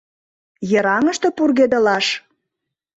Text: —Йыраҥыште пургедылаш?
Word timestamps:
—Йыраҥыште 0.71 1.27
пургедылаш? 1.37 2.05